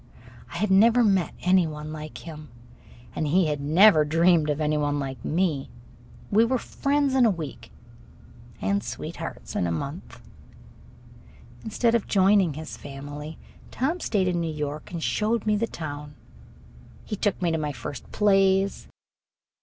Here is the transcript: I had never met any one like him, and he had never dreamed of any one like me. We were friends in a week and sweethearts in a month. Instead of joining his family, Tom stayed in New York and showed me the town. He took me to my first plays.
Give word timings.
I 0.51 0.57
had 0.57 0.71
never 0.71 1.03
met 1.03 1.35
any 1.43 1.67
one 1.67 1.93
like 1.93 2.17
him, 2.27 2.49
and 3.15 3.27
he 3.27 3.45
had 3.45 3.61
never 3.61 4.03
dreamed 4.03 4.49
of 4.49 4.59
any 4.59 4.75
one 4.75 4.97
like 4.99 5.23
me. 5.23 5.69
We 6.31 6.43
were 6.43 6.57
friends 6.57 7.13
in 7.13 7.23
a 7.23 7.29
week 7.29 7.69
and 8.59 8.83
sweethearts 8.83 9.55
in 9.55 9.67
a 9.67 9.71
month. 9.71 10.19
Instead 11.63 11.93
of 11.93 12.07
joining 12.07 12.55
his 12.55 12.77
family, 12.77 13.37
Tom 13.69 13.99
stayed 13.99 14.27
in 14.27 14.41
New 14.41 14.51
York 14.51 14.91
and 14.91 15.03
showed 15.03 15.45
me 15.45 15.55
the 15.55 15.67
town. 15.67 16.15
He 17.05 17.15
took 17.15 17.39
me 17.39 17.51
to 17.51 17.59
my 17.59 17.71
first 17.71 18.11
plays. 18.11 18.87